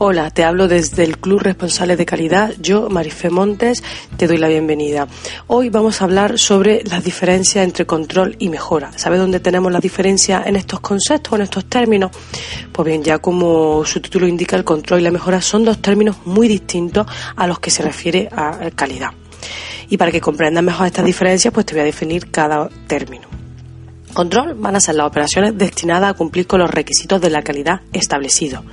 Hola, 0.00 0.30
te 0.30 0.44
hablo 0.44 0.68
desde 0.68 1.02
el 1.02 1.18
Club 1.18 1.40
Responsable 1.40 1.96
de 1.96 2.06
Calidad. 2.06 2.54
Yo, 2.60 2.88
Marife 2.88 3.30
Montes, 3.30 3.82
te 4.16 4.28
doy 4.28 4.38
la 4.38 4.46
bienvenida. 4.46 5.08
Hoy 5.48 5.70
vamos 5.70 6.00
a 6.00 6.04
hablar 6.04 6.38
sobre 6.38 6.84
las 6.84 7.02
diferencias 7.02 7.64
entre 7.64 7.84
control 7.84 8.36
y 8.38 8.48
mejora. 8.48 8.96
¿Sabes 8.96 9.18
dónde 9.18 9.40
tenemos 9.40 9.72
las 9.72 9.82
diferencias 9.82 10.46
en 10.46 10.54
estos 10.54 10.78
conceptos, 10.78 11.32
en 11.32 11.42
estos 11.42 11.64
términos? 11.64 12.12
Pues 12.70 12.86
bien, 12.86 13.02
ya 13.02 13.18
como 13.18 13.84
su 13.84 14.00
título 14.00 14.28
indica, 14.28 14.54
el 14.54 14.62
control 14.62 15.00
y 15.00 15.02
la 15.02 15.10
mejora 15.10 15.40
son 15.40 15.64
dos 15.64 15.82
términos 15.82 16.18
muy 16.24 16.46
distintos 16.46 17.04
a 17.34 17.48
los 17.48 17.58
que 17.58 17.72
se 17.72 17.82
refiere 17.82 18.28
a 18.30 18.70
calidad. 18.76 19.10
Y 19.88 19.96
para 19.96 20.12
que 20.12 20.20
comprendas 20.20 20.62
mejor 20.62 20.86
estas 20.86 21.06
diferencias, 21.06 21.52
pues 21.52 21.66
te 21.66 21.74
voy 21.74 21.80
a 21.80 21.86
definir 21.86 22.30
cada 22.30 22.68
término. 22.86 23.37
Control 24.12 24.54
van 24.54 24.74
a 24.74 24.80
ser 24.80 24.96
las 24.96 25.06
operaciones 25.06 25.56
destinadas 25.56 26.10
a 26.10 26.14
cumplir 26.14 26.46
con 26.46 26.60
los 26.60 26.70
requisitos 26.70 27.20
de 27.20 27.30
la 27.30 27.42
calidad 27.42 27.82
establecidos, 27.92 28.64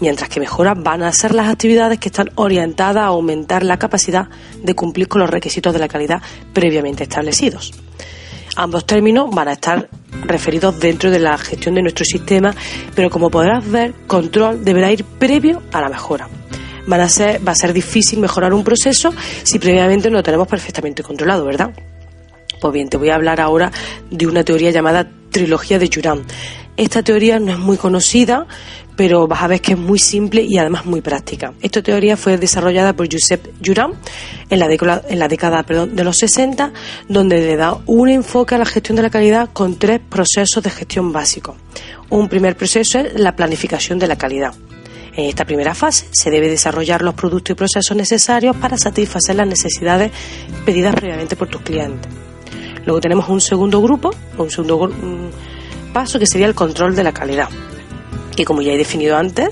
mientras 0.00 0.28
que 0.28 0.40
mejora 0.40 0.74
van 0.74 1.02
a 1.02 1.12
ser 1.12 1.34
las 1.34 1.48
actividades 1.48 1.98
que 1.98 2.08
están 2.08 2.30
orientadas 2.34 3.04
a 3.04 3.06
aumentar 3.06 3.62
la 3.62 3.78
capacidad 3.78 4.28
de 4.62 4.74
cumplir 4.74 5.06
con 5.08 5.20
los 5.20 5.30
requisitos 5.30 5.72
de 5.72 5.78
la 5.78 5.88
calidad 5.88 6.22
previamente 6.52 7.04
establecidos. 7.04 7.72
Ambos 8.56 8.86
términos 8.86 9.30
van 9.30 9.48
a 9.48 9.52
estar 9.52 9.88
referidos 10.24 10.80
dentro 10.80 11.12
de 11.12 11.20
la 11.20 11.38
gestión 11.38 11.76
de 11.76 11.82
nuestro 11.82 12.04
sistema, 12.04 12.52
pero 12.94 13.08
como 13.08 13.30
podrás 13.30 13.70
ver, 13.70 13.94
control 14.08 14.64
deberá 14.64 14.90
ir 14.90 15.04
previo 15.04 15.62
a 15.72 15.80
la 15.80 15.88
mejora. 15.88 16.28
Van 16.86 17.00
a 17.00 17.08
ser, 17.08 17.46
va 17.46 17.52
a 17.52 17.54
ser 17.54 17.72
difícil 17.72 18.18
mejorar 18.18 18.52
un 18.54 18.64
proceso 18.64 19.12
si 19.44 19.58
previamente 19.58 20.10
no 20.10 20.16
lo 20.16 20.22
tenemos 20.24 20.48
perfectamente 20.48 21.02
controlado, 21.02 21.44
¿verdad? 21.44 21.70
Pues 22.60 22.72
bien, 22.72 22.88
te 22.88 22.96
voy 22.96 23.10
a 23.10 23.14
hablar 23.14 23.40
ahora 23.40 23.70
de 24.10 24.26
una 24.26 24.44
teoría 24.44 24.70
llamada 24.70 25.08
trilogía 25.30 25.78
de 25.78 25.90
Juran. 25.92 26.22
Esta 26.76 27.02
teoría 27.02 27.40
no 27.40 27.52
es 27.52 27.58
muy 27.58 27.76
conocida, 27.76 28.46
pero 28.96 29.26
vas 29.26 29.42
a 29.42 29.48
ver 29.48 29.60
que 29.60 29.72
es 29.72 29.78
muy 29.78 29.98
simple 29.98 30.42
y 30.42 30.58
además 30.58 30.86
muy 30.86 31.00
práctica. 31.00 31.52
Esta 31.60 31.82
teoría 31.82 32.16
fue 32.16 32.36
desarrollada 32.36 32.94
por 32.94 33.08
Josep 33.10 33.48
Juran 33.64 33.92
en 34.48 34.58
la 34.58 34.68
década, 34.68 35.02
en 35.08 35.18
la 35.18 35.28
década 35.28 35.62
de 35.62 36.04
los 36.04 36.16
60, 36.18 36.72
donde 37.08 37.38
le 37.40 37.56
da 37.56 37.78
un 37.86 38.08
enfoque 38.08 38.54
a 38.54 38.58
la 38.58 38.64
gestión 38.64 38.96
de 38.96 39.02
la 39.02 39.10
calidad 39.10 39.50
con 39.52 39.76
tres 39.76 40.00
procesos 40.08 40.62
de 40.62 40.70
gestión 40.70 41.12
básicos. 41.12 41.56
Un 42.10 42.28
primer 42.28 42.56
proceso 42.56 43.00
es 43.00 43.14
la 43.14 43.36
planificación 43.36 43.98
de 43.98 44.06
la 44.06 44.16
calidad. 44.16 44.54
En 45.14 45.24
esta 45.24 45.44
primera 45.44 45.74
fase 45.74 46.06
se 46.12 46.30
debe 46.30 46.48
desarrollar 46.48 47.02
los 47.02 47.14
productos 47.14 47.54
y 47.54 47.56
procesos 47.56 47.96
necesarios 47.96 48.56
para 48.56 48.78
satisfacer 48.78 49.34
las 49.34 49.48
necesidades 49.48 50.12
pedidas 50.64 50.94
previamente 50.94 51.34
por 51.34 51.48
tus 51.48 51.60
clientes. 51.62 52.27
Luego 52.88 53.02
tenemos 53.02 53.28
un 53.28 53.42
segundo 53.42 53.82
grupo, 53.82 54.14
un 54.38 54.50
segundo 54.50 54.90
paso 55.92 56.18
que 56.18 56.26
sería 56.26 56.46
el 56.46 56.54
control 56.54 56.96
de 56.96 57.04
la 57.04 57.12
calidad, 57.12 57.50
que 58.34 58.46
como 58.46 58.62
ya 58.62 58.72
he 58.72 58.78
definido 58.78 59.14
antes, 59.14 59.50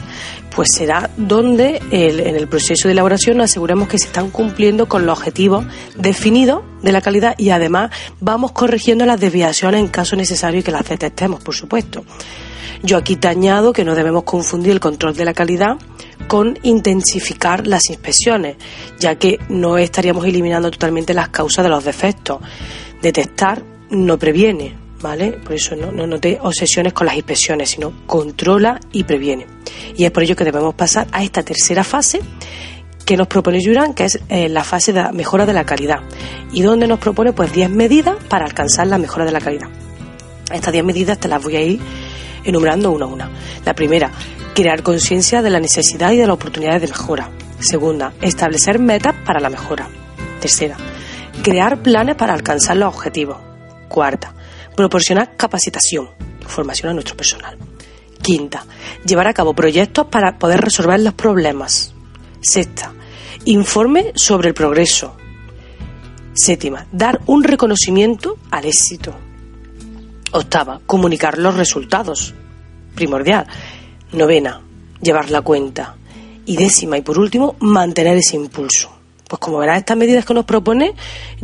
pues 0.55 0.69
será 0.75 1.11
donde 1.19 1.83
en 1.91 2.35
el 2.35 2.49
proceso 2.49 2.89
de 2.89 2.93
elaboración 2.93 3.39
aseguramos 3.43 3.89
que 3.89 3.99
se 3.99 4.07
están 4.07 4.31
cumpliendo 4.31 4.89
con 4.89 5.05
los 5.05 5.19
objetivos 5.19 5.67
definidos 5.99 6.63
de 6.81 6.93
la 6.93 7.03
calidad 7.03 7.35
y 7.37 7.51
además 7.51 7.91
vamos 8.21 8.53
corrigiendo 8.53 9.05
las 9.05 9.21
desviaciones 9.21 9.81
en 9.81 9.89
caso 9.89 10.17
necesario 10.17 10.61
y 10.61 10.63
que 10.63 10.73
las 10.73 10.89
detectemos, 10.89 11.43
por 11.43 11.55
supuesto. 11.55 12.07
Yo 12.83 12.97
aquí 12.97 13.17
te 13.17 13.29
añado 13.29 13.75
que 13.75 13.85
no 13.85 13.95
debemos 13.95 14.23
confundir 14.23 14.73
el 14.73 14.81
control 14.81 15.15
de 15.15 15.27
la 15.27 15.35
calidad 15.35 15.77
con 16.27 16.59
intensificar 16.63 17.67
las 17.67 17.89
inspecciones, 17.89 18.57
ya 18.99 19.17
que 19.17 19.39
no 19.49 19.79
estaríamos 19.79 20.25
eliminando 20.25 20.71
totalmente 20.71 21.15
las 21.15 21.29
causas 21.29 21.65
de 21.65 21.71
los 21.71 21.85
defectos 21.85 22.41
detectar 23.03 23.63
no 23.91 24.19
previene, 24.19 24.75
¿vale? 25.01 25.33
Por 25.33 25.55
eso 25.55 25.77
no, 25.77 25.93
no, 25.93 26.19
te 26.19 26.39
obsesiones 26.41 26.93
con 26.93 27.07
las 27.07 27.17
inspecciones, 27.17 27.71
sino 27.71 27.93
controla 28.07 28.81
y 28.93 29.05
previene. 29.05 29.47
Y 29.97 30.05
es 30.05 30.11
por 30.11 30.23
ello 30.23 30.37
que 30.37 30.45
debemos 30.45 30.75
pasar 30.75 31.07
a 31.13 31.23
esta 31.23 31.43
tercera 31.43 31.85
fase 31.85 32.21
que 33.05 33.17
nos 33.17 33.29
propone 33.29 33.65
Juran, 33.65 33.95
que 33.95 34.07
es 34.07 34.19
eh, 34.29 34.49
la 34.49 34.65
fase 34.65 34.93
de 34.93 35.13
mejora 35.13 35.47
de 35.47 35.53
la 35.53 35.65
calidad. 35.65 36.01
Y 36.53 36.63
donde 36.63 36.89
nos 36.89 36.99
propone 36.99 37.33
pues 37.33 37.53
10 37.53 37.71
medidas 37.71 38.17
para 38.29 38.45
alcanzar 38.45 38.89
la 38.89 38.99
mejora 38.99 39.25
de 39.25 39.33
la 39.33 39.41
calidad. 39.41 39.69
Estas 40.53 40.73
10 40.73 40.85
medidas 40.85 41.19
te 41.19 41.29
las 41.29 41.43
voy 41.43 41.57
a 41.57 41.63
ir 41.63 41.81
enumerando 42.45 42.91
una 42.91 43.05
a 43.05 43.09
una. 43.09 43.31
La 43.65 43.75
primera, 43.75 44.11
crear 44.57 44.83
conciencia 44.83 45.43
de 45.43 45.51
la 45.51 45.61
necesidad 45.61 46.13
y 46.13 46.17
de 46.17 46.27
las 46.27 46.35
oportunidades 46.35 46.81
de 46.81 46.89
mejora. 46.89 47.31
Segunda, 47.61 48.15
establecer 48.23 48.79
metas 48.79 49.15
para 49.27 49.39
la 49.39 49.51
mejora. 49.51 49.87
Tercera, 50.41 50.79
Crear 51.43 51.83
planes 51.83 52.17
para 52.17 52.33
alcanzar 52.33 52.79
los 52.79 52.95
objetivos. 52.95 53.37
Cuarta, 53.89 54.35
proporcionar 54.75 55.37
capacitación, 55.37 56.09
formación 56.47 56.91
a 56.91 56.95
nuestro 56.95 57.17
personal. 57.17 57.59
Quinta, 58.23 58.65
llevar 59.05 59.29
a 59.29 59.35
cabo 59.35 59.53
proyectos 59.53 60.07
para 60.07 60.39
poder 60.39 60.63
resolver 60.63 61.01
los 61.01 61.13
problemas. 61.13 61.95
Sexta, 62.41 62.95
informe 63.45 64.13
sobre 64.15 64.49
el 64.49 64.55
progreso. 64.55 65.15
Séptima, 66.33 66.87
dar 66.93 67.21
un 67.27 67.45
reconocimiento 67.45 68.39
al 68.51 68.65
éxito. 68.65 69.15
Octava, 70.33 70.81
comunicar 70.87 71.37
los 71.37 71.55
resultados. 71.55 72.35
Primordial. 72.95 73.47
Novena, 74.13 74.61
llevar 75.01 75.31
la 75.31 75.43
cuenta. 75.43 75.97
Y 76.45 76.57
décima 76.57 76.97
y 76.97 77.03
por 77.03 77.19
último, 77.19 77.57
mantener 77.61 78.17
ese 78.17 78.37
impulso. 78.37 78.97
Pues 79.29 79.41
como 79.41 79.59
verás, 79.59 79.79
estas 79.79 79.97
medidas 79.97 80.25
que 80.25 80.35
nos 80.35 80.45
propone 80.45 80.95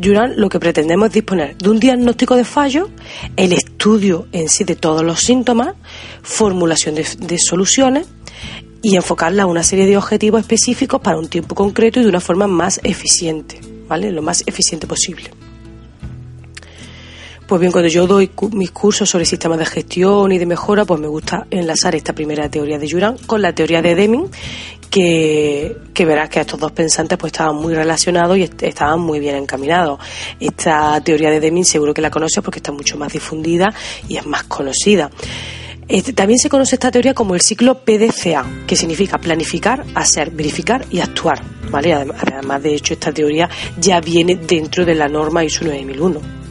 Juran, 0.01 0.35
lo 0.37 0.49
que 0.49 0.61
pretendemos 0.61 1.09
es 1.09 1.15
disponer 1.15 1.57
de 1.59 1.69
un 1.69 1.81
diagnóstico 1.81 2.37
de 2.37 2.45
fallo, 2.45 2.89
el 3.37 3.53
estudio 3.53 4.29
en 4.31 4.49
sí 4.49 4.63
de 4.63 4.77
todos 4.77 5.03
los 5.03 5.21
síntomas, 5.21 5.75
formulación 6.23 6.95
de, 6.95 7.39
soluciones 7.39 8.07
y 8.83 8.95
enfocarla 8.95 9.45
a 9.45 9.47
una 9.47 9.65
serie 9.65 9.87
de 9.87 9.97
objetivos 9.97 10.41
específicos 10.43 11.01
para 11.01 11.19
un 11.19 11.29
tiempo 11.29 11.57
concreto 11.57 11.99
y 11.99 12.05
de 12.05 12.09
una 12.09 12.21
forma 12.21 12.47
más 12.47 12.81
eficiente, 12.85 13.61
¿vale? 13.89 14.13
Lo 14.13 14.23
más 14.23 14.45
eficiente 14.47 14.87
posible. 14.87 15.31
Pues 17.53 17.61
bien, 17.61 17.71
cuando 17.71 17.91
yo 17.91 18.07
doy 18.07 18.31
mis 18.53 18.71
cursos 18.71 19.11
sobre 19.11 19.27
sistemas 19.27 19.59
de 19.59 19.67
gestión 19.67 20.33
y 20.33 20.39
de 20.39 20.47
mejora, 20.47 20.87
pues 20.87 20.99
me 20.99 21.07
gusta 21.07 21.47
enlazar 21.51 21.95
esta 21.95 22.15
primera 22.15 22.49
teoría 22.49 22.79
de 22.79 22.91
Juran 22.91 23.19
con 23.27 23.43
la 23.43 23.55
teoría 23.55 23.83
de 23.83 23.95
Deming, 23.95 24.31
que, 24.89 25.77
verás 25.95 26.31
que 26.31 26.41
estos 26.41 26.59
dos 26.59 26.73
pensantes 26.73 27.19
pues 27.19 27.31
estaban 27.31 27.57
muy 27.57 27.75
relacionados 27.75 28.39
y 28.39 28.45
estaban 28.45 29.01
muy 29.01 29.21
bien 29.21 29.37
encaminados. 29.37 30.01
Esta 30.41 30.99
teoría 31.05 31.31
de 31.31 31.41
Deming 31.41 31.67
seguro 31.67 31.93
que 31.93 32.01
la 32.01 32.11
conoces 32.11 32.43
porque 32.43 32.61
está 32.61 32.73
mucho 32.73 32.97
más 32.97 33.13
difundida 33.13 33.75
y 34.09 34.17
es 34.17 34.25
más 34.25 34.45
conocida. 34.45 35.11
Este, 35.89 36.15
también 36.15 36.39
se 36.39 36.49
conoce 36.49 36.77
esta 36.77 36.91
teoría 36.91 37.13
como 37.13 37.35
el 37.35 37.43
ciclo 37.43 37.81
PDCA, 37.81 38.47
que 38.67 38.77
significa 38.77 39.19
planificar, 39.19 39.85
hacer, 39.95 40.31
verificar 40.31 40.87
y 40.91 41.01
actuar. 41.01 41.43
¿vale? 41.71 41.93
Además, 41.93 42.63
de 42.63 42.77
hecho, 42.77 42.95
esta 42.95 43.13
teoría 43.13 43.51
ya 43.79 44.01
viene 44.01 44.37
dentro 44.37 44.87
de 44.87 44.95
la 44.95 45.07
norma 45.07 45.45
ISO 45.45 45.67
9001. 45.67 46.42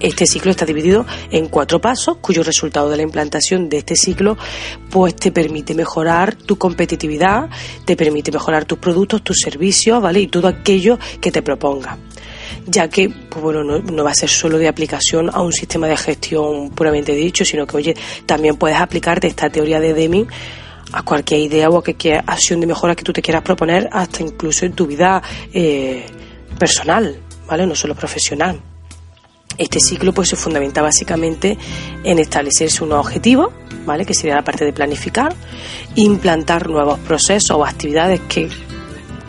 Este 0.00 0.26
ciclo 0.26 0.50
está 0.50 0.64
dividido 0.64 1.06
en 1.30 1.48
cuatro 1.48 1.80
pasos, 1.80 2.16
cuyo 2.20 2.42
resultado 2.42 2.88
de 2.90 2.96
la 2.96 3.02
implantación 3.02 3.68
de 3.68 3.78
este 3.78 3.96
ciclo 3.96 4.36
pues 4.90 5.14
te 5.14 5.30
permite 5.30 5.74
mejorar 5.74 6.34
tu 6.34 6.56
competitividad, 6.56 7.48
te 7.84 7.96
permite 7.96 8.32
mejorar 8.32 8.64
tus 8.64 8.78
productos, 8.78 9.22
tus 9.22 9.38
servicios, 9.38 10.02
¿vale? 10.02 10.20
Y 10.20 10.26
todo 10.26 10.48
aquello 10.48 10.98
que 11.20 11.30
te 11.30 11.42
proponga 11.42 11.98
ya 12.66 12.88
que 12.88 13.08
pues 13.08 13.42
bueno, 13.42 13.62
no, 13.62 14.04
va 14.04 14.10
a 14.10 14.14
ser 14.14 14.28
solo 14.28 14.58
de 14.58 14.68
aplicación 14.68 15.30
a 15.32 15.40
un 15.40 15.52
sistema 15.52 15.86
de 15.86 15.96
gestión 15.96 16.70
puramente 16.70 17.12
dicho, 17.12 17.44
sino 17.44 17.66
que 17.66 17.76
oye, 17.76 17.96
también 18.26 18.56
puedes 18.56 18.78
aplicarte 18.78 19.26
esta 19.26 19.50
teoría 19.50 19.80
de 19.80 19.94
Deming 19.94 20.26
a 20.92 21.02
cualquier 21.02 21.40
idea 21.40 21.68
o 21.68 21.78
a 21.78 21.82
cualquier 21.82 22.22
acción 22.26 22.60
de 22.60 22.66
mejora 22.66 22.94
que 22.94 23.04
tú 23.04 23.12
te 23.12 23.22
quieras 23.22 23.42
proponer, 23.42 23.88
hasta 23.92 24.22
incluso 24.22 24.66
en 24.66 24.72
tu 24.72 24.86
vida 24.86 25.22
eh, 25.52 26.04
personal, 26.58 27.16
¿vale? 27.46 27.66
No 27.66 27.74
solo 27.74 27.94
profesional. 27.94 28.60
Este 29.60 29.78
ciclo 29.78 30.14
pues 30.14 30.30
se 30.30 30.36
fundamenta 30.36 30.80
básicamente 30.80 31.58
en 32.02 32.18
establecerse 32.18 32.82
unos 32.82 32.98
objetivos, 32.98 33.52
¿vale? 33.84 34.06
que 34.06 34.14
sería 34.14 34.34
la 34.34 34.42
parte 34.42 34.64
de 34.64 34.72
planificar, 34.72 35.34
implantar 35.96 36.70
nuevos 36.70 36.98
procesos 37.00 37.50
o 37.50 37.66
actividades 37.66 38.20
que 38.26 38.48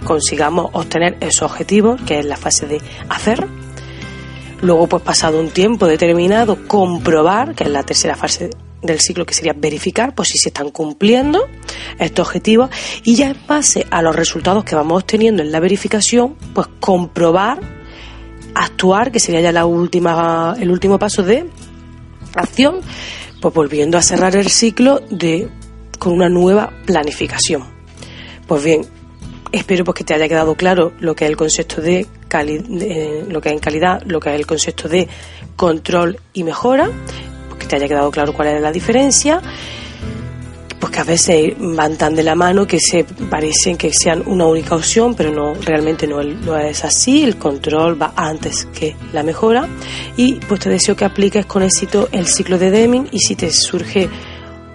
consigamos 0.05 0.69
obtener 0.71 1.17
esos 1.19 1.51
objetivos, 1.51 1.99
que 2.03 2.19
es 2.19 2.25
la 2.25 2.37
fase 2.37 2.65
de 2.65 2.79
hacer. 3.09 3.45
Luego, 4.61 4.87
pues 4.87 5.03
pasado 5.03 5.37
un 5.37 5.49
tiempo 5.49 5.85
determinado, 5.85 6.65
comprobar, 6.65 7.53
que 7.53 7.65
es 7.65 7.69
la 7.69 7.83
tercera 7.83 8.15
fase 8.15 8.51
del 8.81 9.01
ciclo 9.01 9.25
que 9.25 9.33
sería 9.33 9.53
verificar 9.53 10.15
pues 10.15 10.29
si 10.29 10.37
se 10.37 10.47
están 10.47 10.71
cumpliendo 10.71 11.45
estos 11.99 12.25
objetivos 12.25 12.69
y 13.03 13.15
ya 13.15 13.31
en 13.31 13.37
base 13.47 13.85
a 13.91 14.01
los 14.01 14.15
resultados 14.15 14.63
que 14.63 14.75
vamos 14.75 15.03
obteniendo 15.03 15.43
en 15.43 15.51
la 15.51 15.59
verificación 15.59 16.35
pues 16.53 16.67
comprobar 16.79 17.80
actuar 18.55 19.11
que 19.11 19.19
sería 19.19 19.41
ya 19.41 19.51
la 19.51 19.65
última 19.65 20.55
el 20.59 20.71
último 20.71 20.99
paso 20.99 21.23
de 21.23 21.45
acción 22.35 22.81
pues 23.41 23.53
volviendo 23.53 23.97
a 23.97 24.01
cerrar 24.01 24.35
el 24.35 24.49
ciclo 24.49 25.01
de 25.09 25.49
con 25.97 26.13
una 26.13 26.29
nueva 26.29 26.71
planificación. 26.85 27.63
Pues 28.47 28.63
bien 28.63 28.81
espero 29.51 29.83
pues 29.83 29.95
que 29.95 30.03
te 30.03 30.13
haya 30.13 30.27
quedado 30.27 30.55
claro 30.55 30.93
lo 30.99 31.15
que 31.15 31.25
es 31.25 31.31
el 31.31 31.37
concepto 31.37 31.81
de, 31.81 32.07
lo 33.29 33.41
que 33.41 33.49
es 33.49 33.53
en 33.53 33.59
calidad 33.59 34.01
lo 34.05 34.19
que 34.19 34.29
es 34.29 34.35
el 34.35 34.47
concepto 34.47 34.87
de 34.87 35.07
control 35.55 36.19
y 36.33 36.43
mejora 36.43 36.89
que 37.59 37.67
te 37.67 37.75
haya 37.75 37.87
quedado 37.87 38.11
claro 38.11 38.33
cuál 38.33 38.49
es 38.49 38.61
la 38.61 38.71
diferencia, 38.71 39.41
pues 40.81 40.91
que 40.91 40.99
a 40.99 41.03
veces 41.03 41.53
van 41.59 41.95
tan 41.95 42.15
de 42.15 42.23
la 42.23 42.33
mano 42.33 42.65
que 42.65 42.79
se 42.79 43.03
parecen 43.03 43.77
que 43.77 43.91
sean 43.93 44.23
una 44.25 44.47
única 44.47 44.75
opción, 44.75 45.13
pero 45.13 45.31
no 45.31 45.53
realmente 45.53 46.07
no, 46.07 46.19
es 46.57 46.83
así, 46.83 47.23
el 47.23 47.37
control 47.37 48.01
va 48.01 48.13
antes 48.15 48.65
que 48.65 48.95
la 49.13 49.21
mejora 49.21 49.69
y 50.17 50.33
pues 50.33 50.59
te 50.59 50.69
deseo 50.69 50.95
que 50.95 51.05
apliques 51.05 51.45
con 51.45 51.61
éxito 51.61 52.09
el 52.11 52.25
ciclo 52.25 52.57
de 52.57 52.71
Deming 52.71 53.09
y 53.11 53.19
si 53.19 53.35
te 53.35 53.51
surge 53.51 54.09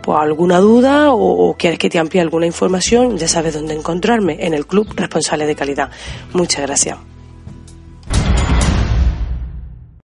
pues, 0.01 0.19
alguna 0.19 0.61
duda 0.61 1.13
o 1.13 1.57
quieres 1.59 1.81
que 1.81 1.91
te 1.91 1.99
amplíe 1.99 2.23
alguna 2.23 2.47
información, 2.47 3.19
ya 3.19 3.27
sabes 3.27 3.55
dónde 3.55 3.75
encontrarme 3.75 4.39
en 4.41 4.55
el 4.55 4.65
Club 4.65 4.87
Responsable 4.95 5.45
de 5.47 5.57
Calidad. 5.57 5.91
Muchas 6.33 6.63
gracias. 6.63 7.16